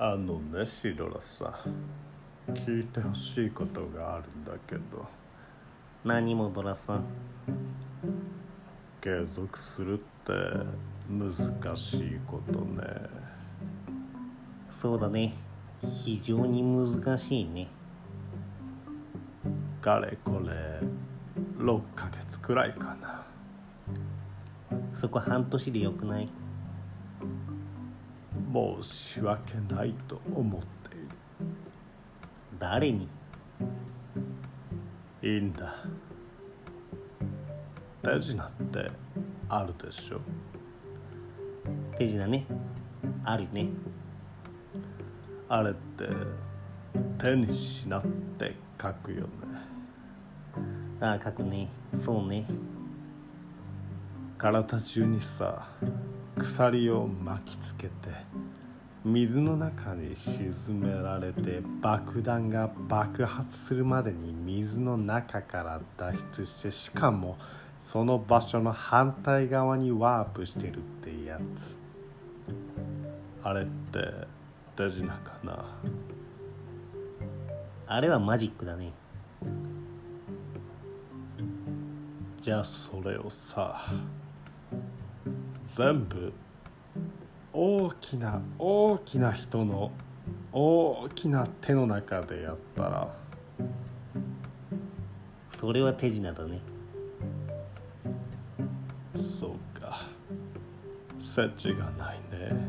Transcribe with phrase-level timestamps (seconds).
[0.00, 1.46] あのねシロラさ
[2.48, 2.52] ん。
[2.54, 5.04] 聞いてほしいことがあるんだけど。
[6.04, 7.04] 何もドラさん。
[9.00, 10.32] 継続するって
[11.10, 12.84] 難しいことね。
[14.70, 15.34] そうだね。
[15.82, 17.66] 非常に難しいね。
[19.80, 20.80] かれこれ
[21.58, 23.26] 6ヶ月くらいかな。
[24.94, 26.28] そこ半年でよくない？
[28.52, 31.08] 申し訳ないと思っている。
[32.58, 33.08] 誰に？
[35.22, 35.74] いいんだ。
[38.02, 38.90] 手品って
[39.48, 40.20] あるでしょ。
[41.98, 42.46] 手品ね。
[43.24, 43.68] あるね。
[45.48, 46.08] あれって
[47.18, 48.04] 手にしなっ
[48.38, 49.28] て書くよね。
[51.00, 51.68] ああ書くね。
[52.02, 52.46] そうね。
[54.38, 55.68] 体中にさ
[56.38, 57.92] 鎖を巻きつけて
[59.04, 67.38] 水の中に沈められて爆弾が爆発するまでに水の中から脱出してしかも
[67.80, 71.40] その場所の反対側にワープしてるってやつ。
[73.44, 74.00] あれって
[74.76, 75.64] 手品かな？
[77.86, 78.92] あれはマジックだね。
[82.40, 83.92] じゃあそれをさ
[85.78, 86.32] 全部
[87.52, 89.92] 大きな大きな人の
[90.52, 93.14] 大きな手の中でやったら
[95.52, 96.60] それは手品だね。
[99.14, 100.04] そうか。
[101.20, 102.67] 設置がないね